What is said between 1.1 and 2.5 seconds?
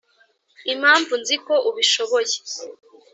nzi ko ubishoboye